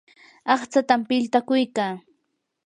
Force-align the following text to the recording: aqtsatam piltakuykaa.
aqtsatam 0.53 1.01
piltakuykaa. 1.07 1.93